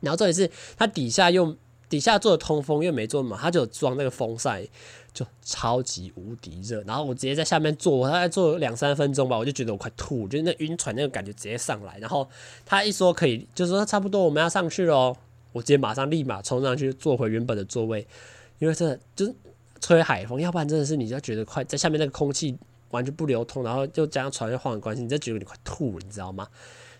[0.00, 1.56] 然后这里是它底下又。
[1.92, 4.66] 底下做的通风，因为没做嘛，他就装那个风扇，
[5.12, 6.80] 就超级无敌热。
[6.86, 11.98] 然后我直接在下面坐，大概坐两三分钟吧，我就觉得我快吐，就是那晕船那个感觉直接上来。
[11.98, 12.26] 然后
[12.64, 15.14] 他一说可以，就说差不多我们要上去喽，
[15.52, 18.06] 我直接马上立马冲上去坐回原本的座位，
[18.58, 19.34] 因为这就是
[19.78, 22.56] 吹海风，要不然真的是你就觉得快在下面那个空气
[22.92, 26.48] 完全不流通，然后就加上船又晃的关系，你就觉得你快吐，你知道吗？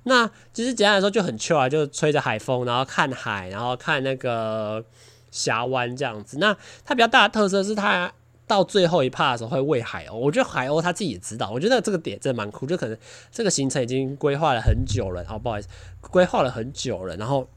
[0.04, 4.84] 那其实简单来说就很 chill 啊，就吹着海风，然后看海，然后看那个
[5.30, 6.38] 峡湾这样子。
[6.38, 8.12] 那它比较大的特色是它
[8.46, 10.14] 到最后一趴的时候会喂海鸥。
[10.14, 12.66] 我觉得海鸥他自己也知道，我觉得这个点真的蛮酷。
[12.66, 12.98] 就可能
[13.30, 15.68] 这个行程已经规划了很久了，哦不好意思，
[16.00, 17.16] 规划了很久了。
[17.16, 17.48] 然后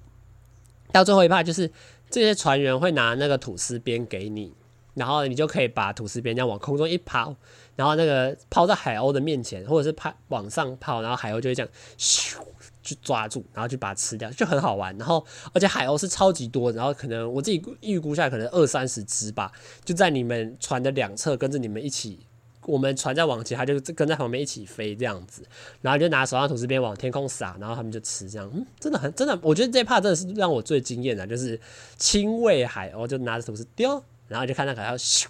[0.92, 1.70] 到最后一趴就是
[2.10, 4.54] 这些船员会拿那个吐司边给你，
[4.96, 7.36] 然后你就可以把吐司边这样往空中一抛。
[7.76, 12.38] 然后那个抛在海鸥的面前，或者是抛往上抛，然后海鸥就会这样咻
[12.82, 14.98] 去抓住，然后就把它吃掉，就很好玩。
[14.98, 19.52] 然后而且海鸥是超级多，然后可能我自己预估下来可能二三十只吧，
[19.84, 22.20] 就在你们船的两侧跟着你们一起，
[22.66, 25.44] 我们船在往前，它就跟在旁边一起飞这样子，
[25.82, 31.60] 然后就拿手上吐司边往天空撒，然后他们就吃这样，真的很真的，我觉得这一趴真的是让我最惊艳的，就是
[31.98, 35.28] 亲喂海鸥，就拿着吐司丢，然后就看到海鸥咻。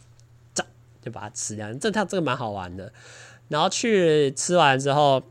[1.01, 2.91] 就把它吃掉，这趟这个蛮好玩的。
[3.47, 5.21] 然后去吃完之后，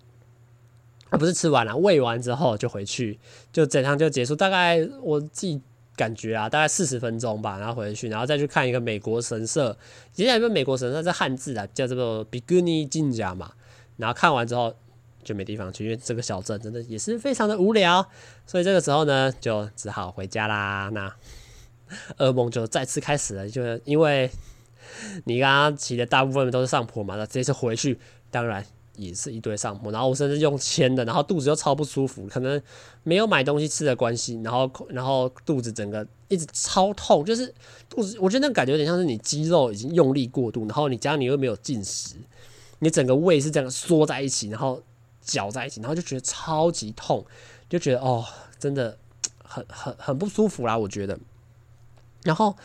[1.11, 3.19] 啊不是吃完了，喂完之后就回去，
[3.53, 4.37] 就整趟就结束。
[4.37, 5.61] 大概我自己
[5.97, 9.77] 感觉啊，大概四十分钟吧，然后回去，然后再去看一个美国神社。
[10.13, 13.51] 接下来一个美国神社是汉字啊，叫这个比格尼金甲嘛。
[13.97, 14.73] 然后看完之后
[15.25, 18.09] 就没地方去，因为这个小镇真的也是非常的无聊，
[18.47, 20.89] 所以这个时候呢，就只好回家啦。
[20.93, 21.13] 那
[22.19, 24.31] 噩梦就再次开始了，就因为。
[25.25, 27.99] 你刚刚骑的大部分都是上坡嘛，那这次回去
[28.31, 28.65] 当然
[28.97, 32.61] 也是一堆上坡，然后我甚至用牵的，然后肚子又超不舒服，可能
[33.03, 37.53] 没有买东西吃的关系，然后然后肚子整个一直超痛，就是
[37.89, 42.17] 肚子，我觉得那感觉有点像是你肌肉已经用力过度，然后你加上你又没有进食，
[42.81, 44.81] 你整个胃是这样缩在一起，然后
[45.23, 47.25] 绞在一起，然后就觉得超级痛，
[47.71, 48.23] 就觉得哦，
[48.59, 48.97] 真的
[49.43, 51.19] 很很很不舒服啦，我觉得，
[52.25, 52.57] 然后。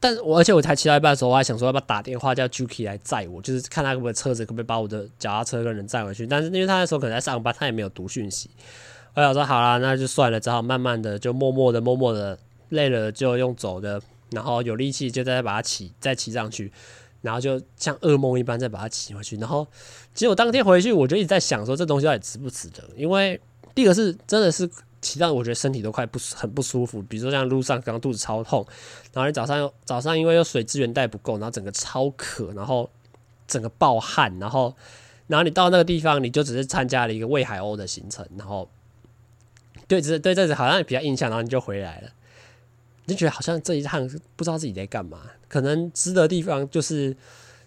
[0.00, 6.26] 但是我而且我才骑到一半的时候，我还想说要不要打电话叫 Juki 来载我，就是看他可不可以车子可不可以把我的脚踏车跟人载回去。
[6.26, 8.48] 但是因为他那时候可能在上班，他也没有读讯息。
[9.14, 12.38] 我想说好啦，那就算了，只好慢慢的就默默的默默的
[12.70, 16.72] 累了就用走的，然后有力气就再把它骑再骑上去，
[17.20, 19.36] 然后就像噩梦一般再把它骑回去。
[19.36, 19.66] 然后
[20.14, 22.82] 结果当天回去我就一直在想说这东西到底值不值得？
[22.96, 23.38] 因为
[23.74, 24.68] 第一个是真的是。
[25.06, 28.66] 骑到我觉得身体都快不很不舒服，比如说像路上刚刚肚子超痛，
[29.12, 32.90] 然后你早上又早上因为又水资源带不够，然后整个超渴，然后
[33.46, 34.74] 整个暴汗，然后
[35.28, 38.68] 然后你到那个地方，你就只是参加了一个喂海鸥的行程，然后
[39.86, 42.10] 对这对这次好像比较印象，然后你就回来了，
[43.04, 47.16] 你就觉得好像这一趟不知道自己在干嘛，可能值得地方就是。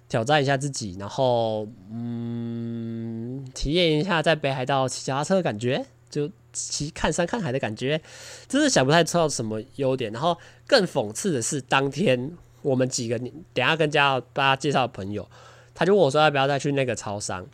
[0.10, 8.02] 挑战一下自己，然后嗯，体验一下在北海道骑脚踏车的感觉，就其实看山看海的感觉，
[8.48, 10.12] 真是想不太出什么优点。
[10.12, 12.32] 然后更讽刺的是，当天
[12.62, 15.30] 我们几个，等下跟家大家介绍朋友，
[15.74, 17.46] 他就问我说要不要再去那个超商，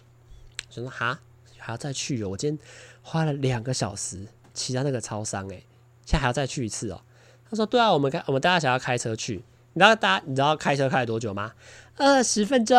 [0.70, 1.20] 我说哈
[1.58, 2.66] 还要再去哦，我今天
[3.02, 5.64] 花了两个小时骑到那个超商，诶，
[6.06, 7.02] 现在还要再去一次哦。
[7.50, 11.54] 他说对啊，我们开我们大家想要开车去，你知道大家你知道开车开了多久吗？
[11.98, 12.76] 二十分钟，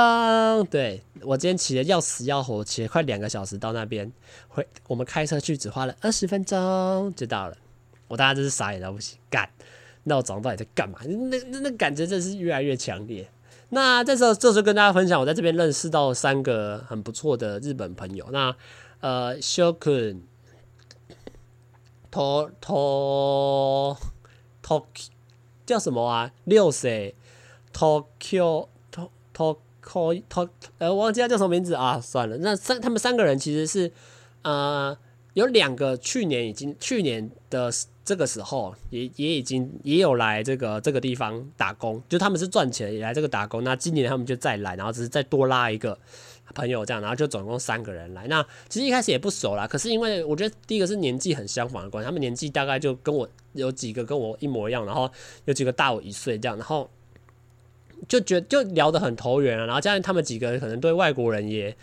[0.67, 4.13] 对，我今天骑的要死要活，骑了快两个小时到那边，
[4.47, 7.57] 回我们开车去只花了二十分钟就到了，
[8.09, 9.49] 我大家真是傻眼到不行，干，
[10.05, 10.99] 那我早上到底在干嘛？
[11.03, 13.27] 那那那感觉真是越来越强烈。
[13.71, 18.29] 那这时候这时候跟大家分享，我在这边认识到三个很不错的日本朋友。
[18.31, 18.55] 那
[19.01, 19.75] 呃，Sho
[22.11, 23.97] Kun，Tok Tok
[24.63, 24.85] Tok，
[25.65, 26.33] 叫什么啊？
[26.45, 27.15] 六岁
[27.73, 28.69] ，Tokyo。
[29.37, 32.01] 托科托呃，忘记他叫什么名字啊？
[32.01, 33.93] 算了，那三他们三个人其实是
[34.41, 34.97] 呃，
[35.35, 37.71] 有两个去年已经去年的
[38.03, 43.63] 这个时候也也已经也有来这个这个地方打工，就他们是赚钱也来这个打工。
[43.63, 45.99] 那今年他们就再来，然后只是再多拉一个
[46.55, 48.27] 朋友这样，然后就总共三个人来。
[48.29, 55.09] 那其实一开始也不熟啦，可是因为我觉得第一个是年纪很相仿的关系，他们年纪大概就跟我有几个跟我一模一样，然后
[55.45, 56.91] 有几个大我一岁这样，然后。
[58.09, 61.77] 就觉就聊得很投缘啊，然后加上他们几个可能对外国人也，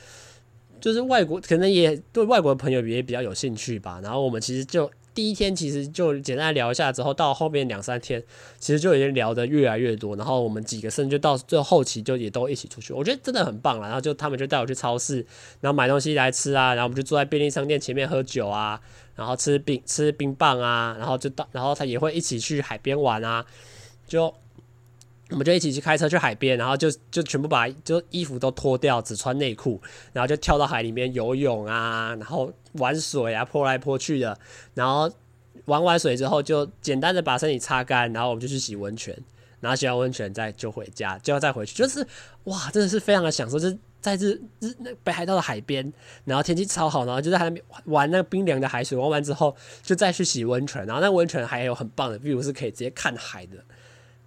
[0.80, 3.99] 就是外国可能也对外国的朋友也比较有兴趣吧。
[4.02, 8.23] 然后我们其实就第一天其实就简单聊一下，之后到后面两三天，
[8.58, 10.15] 其实就已经聊得越来越多。
[10.15, 13.88] 然后我们几个甚至就到最后期就也都一起出去，我觉得真的很棒了。
[13.88, 15.26] 然后就他们就带我去超市，
[15.62, 18.80] 然后买东西来吃啊，然后我们就坐在便利商店前面喝酒啊，
[19.15, 23.45] 然后吃冰吃冰棒啊，然后就到然后他也会一起去海边玩啊，
[24.08, 24.34] 就。
[25.33, 29.81] 我们就一起去开车去海边，然后就就全部把就衣服都脱掉，只穿内裤，
[30.13, 34.37] 然后就跳到海里面游泳啊，然后玩水啊，泼来泼去的，
[34.75, 35.11] 然后
[35.65, 39.17] 玩完水之后就简单的把身体擦干，然后我们就去洗温泉，
[39.59, 42.05] 然后洗完温泉再就回家，就要再回去，就是
[42.43, 45.91] 哇，真的是非常的享受，就是在日日那北海道的海边，
[46.25, 53.57] 然后天气超好，然后就在海里面玩那个冰凉的海水，玩完之后就再去洗温泉，然后那温泉还有很棒的 view 是可以直接看海的。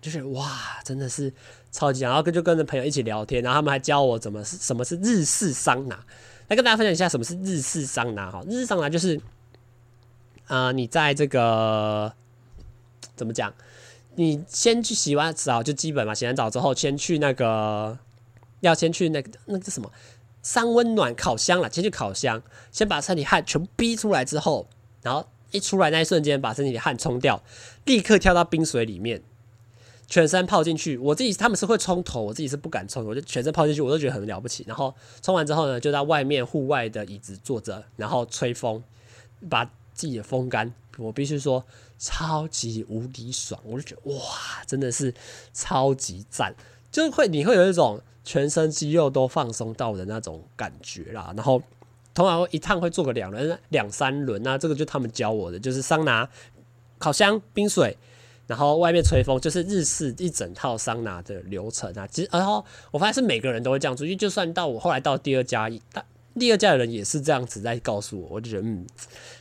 [0.01, 1.33] 就是哇，真的是
[1.73, 5.97] 超级，然后跟就跟着朋友一起聊天，然后他们还教我怎么是什么是日式桑拿，
[6.49, 8.43] 来跟大家分享一下什么是日式桑拿哈。
[8.47, 9.21] 日式桑拿就是，
[10.47, 12.13] 呃，你在这个
[13.17, 13.53] 怎么讲？
[14.15, 17.99] 你先去洗完澡就基本嘛，洗完澡之后先去那个
[18.61, 19.91] 要先去那个那个什么
[20.41, 24.69] 三温暖烤箱了，先去烤箱，先把身体汗全部逼出来之后，
[25.03, 27.43] 然后一出来那一瞬间把身体的汗冲掉，
[27.85, 29.23] 立刻跳到冰水里面。
[30.09, 34.65] 全身泡进去，我自己他们是会冲头，我自己是不敢冲，我就全身泡进去，我都觉得很了不起。
[34.67, 38.83] 然后冲完之后呢，就在外面户外的椅子坐着，然后吹风，
[39.51, 40.73] 把自己的风干。
[40.99, 41.65] 我必须说，
[41.99, 44.23] 超级无敌爽，我就觉得哇，
[44.67, 45.13] 真的是
[45.53, 46.55] 超级赞，
[46.93, 51.35] 就会你会有一种全身肌肉都放松到的那种感觉啦。
[51.37, 51.61] 然后
[52.15, 56.31] 通常一趟会做个两轮、两三轮，那这个就他们教我的，就是桑拿、
[56.99, 57.99] 烤箱、冰水。
[58.47, 62.07] 然后外面吹风，就是日式一整套桑拿的流程啊。
[62.07, 65.71] 其实，然后我发现是每个人都会这样做，因为就算到我后来到第二家，
[66.39, 68.87] 第二家的人也是这样子在告诉我，我就觉得嗯，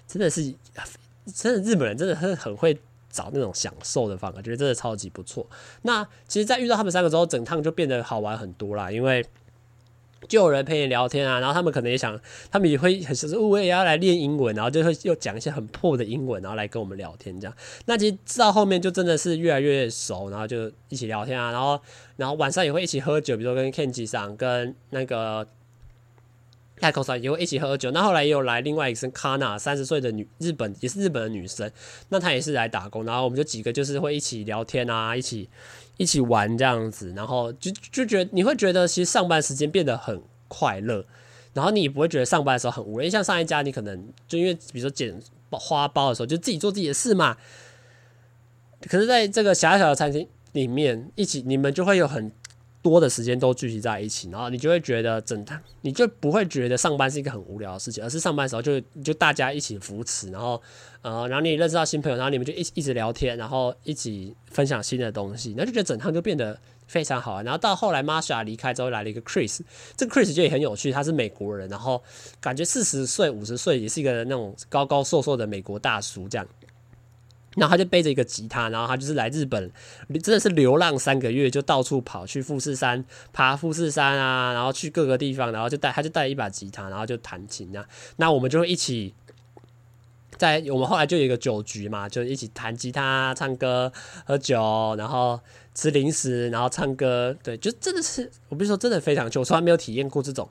[0.08, 0.54] 真的是，
[1.34, 2.78] 真的日本人真的是很会
[3.10, 5.48] 找那种享受的方法，觉得真的超级不错。
[5.84, 9.26] 那其实，在遇到他们三个之后，整趟就变得好玩很多啦，因为。
[10.28, 12.20] 就有人陪你聊天啊，然后他们可能也想，
[12.52, 17.56] 他们也会很说，我也要来练英文，然后就会又讲一些很破的英文，然后来跟我们聊天这样。
[17.86, 21.80] 那其实到后面就真的是越来越熟，然后就一起聊天啊，然后
[22.18, 25.48] 然后晚上也会一起喝酒，比如说跟 Kenji 桑跟那个
[26.80, 27.92] 泰口桑也会一起喝酒。
[27.92, 31.72] 那后来也有来另外一个是 Kana，三十岁的女日本也是日本的女生，
[32.10, 35.50] 那她也是来打工，然后我们就几个就是会一起聊天啊，一起。
[35.98, 41.06] 一起玩这样子，然后就就觉得你会觉得其实上班时间变得很快乐，
[41.54, 43.10] 然后你也不会觉得上班的时候很无聊。
[43.10, 45.18] 像上一家，你可能就因为比如说捡
[45.52, 47.38] 花苞的时候，就自己做自己的事嘛。
[48.90, 52.32] 可是在这个狭小的餐厅里面，一起你们就会有很
[52.86, 60.62] 多的时间都聚集在一起，然后你就会觉得整趟你就不会觉得上班是一个很无聊的事情，而是上班的时候就就大家一起扶持，然后
[61.02, 66.56] 呃，然后你认识到新朋友，然后你们就一一直聊天，然后一起分享新的东西，那就觉得整趟就变得
[66.86, 67.44] 非常好玩。
[67.44, 69.62] 然后到后来 Masha 离开之后，来了一个 Chris，
[69.98, 72.04] 这个 Chris 就也很有趣，他是美国人，然后
[72.40, 76.48] 感觉四十岁五十岁也是一个那种高高瘦瘦的美国大叔这样。
[77.56, 79.72] 然后他就背着一个吉他，然后他就是来日本，
[80.22, 83.03] 真的是流浪三个月，就到处跑去富士山
[83.34, 87.86] 爬富士山啊，然后去各个地方，然后就带他就带一把吉他，然后就弹琴啊。
[88.18, 89.14] 那我们就会一起
[90.38, 93.91] 在我们后来就有一个酒局嘛，就一起弹吉他、唱歌、
[94.26, 95.39] 喝酒，然后
[95.74, 97.36] 吃零食，然后唱歌。
[97.41, 100.49] 对，就真的是我不是说真的非常久，从来没有体验过这种。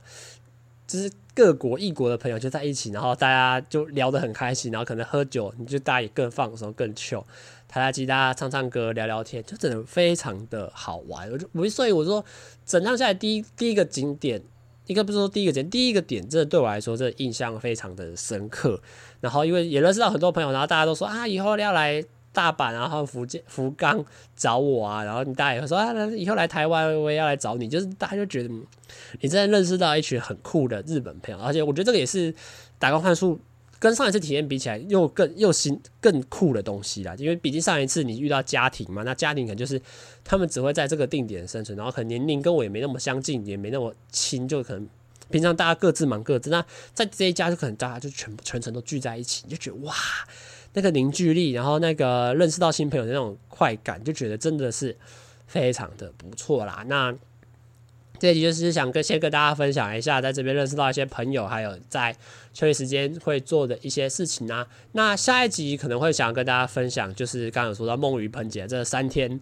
[0.86, 7.24] 就是各国异国的朋友就在一起，然后大家就聊得很开心，然后可能喝酒，你就大家也更放松、更 chill，
[7.66, 11.28] 弹弹吉他、唱唱歌、聊聊天，就真的非常的好玩。
[11.30, 12.24] 我就我所以我说，
[12.64, 14.41] 整趟下来第一第一个景点，
[14.87, 18.80] 应该不是说第一个景点，第一个点，真的对我来说，这印象非常的深刻。
[19.20, 22.05] 然后因为也认识到很多朋友，然后大家都说啊，以后要来。
[22.35, 24.05] 大阪，然后福建福冈
[24.37, 28.49] 找我啊，然后你大家也会说啊，以后来台湾我也要来找你，就是大家就觉得
[29.20, 32.35] 你真的认识到一群很酷的日本朋友，而且我觉得这个也是
[32.78, 33.39] 打工换宿
[33.78, 39.80] 跟上一次体验比起来又更又新更酷的东西啦，因为毕竟上一次你遇到家庭嘛，那家庭可能就是
[40.24, 44.89] 他们只会在这个定点生存，然后可能年龄跟我也没那么相近，也没那么亲，就可能
[45.30, 49.95] 平常大家各自忙各自，那在这一家就可能大家就全部全程都聚在一起，你就觉得哇。
[50.74, 54.96] 那个凝聚力，然后那个认识到新朋友的那种快感，就觉得真的是
[55.46, 56.84] 非常的不错啦。
[56.86, 57.14] 那
[58.18, 62.14] 这一集就是想跟先跟大家分享一下，在这边认识到一些朋友，还有在
[62.52, 64.66] 休息时间会做的一些事情啊。
[64.92, 69.40] 那下一集可能会想跟大家分享，就是刚刚有说到梦鱼盆节这三天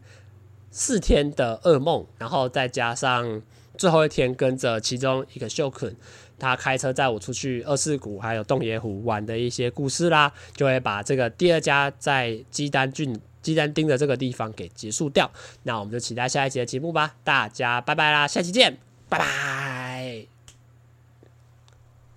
[0.71, 3.43] 四天的噩梦，然后再加上
[3.77, 5.95] 最后一天跟着其中一个秀坤。
[6.43, 15.31] 他开车载我出去二世谷还有洞爷湖玩的一些故事啦，就会把这个第二家在鸡丹郡鸡丹町的这个地方给结束掉。
[15.63, 18.77] 那我们就期待下一集的节目吧，大家拜拜啦，下期见，
[19.09, 19.92] 拜拜。